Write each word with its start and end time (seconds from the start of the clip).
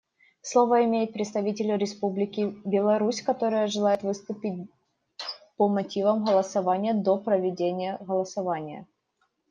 Слово 0.41 0.83
имеет 0.85 1.13
представитель 1.13 1.77
Республики 1.77 2.55
Беларусь, 2.65 3.21
которая 3.21 3.67
желает 3.67 4.01
выступить 4.01 4.67
по 5.57 5.67
мотивам 5.69 6.25
голосования 6.25 6.95
до 6.95 7.19
проведения 7.19 7.99
голосования. 7.99 8.87